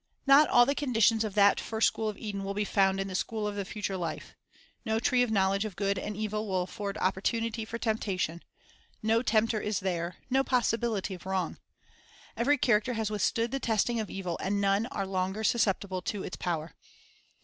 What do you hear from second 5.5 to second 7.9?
of good and evil will afford opportunity for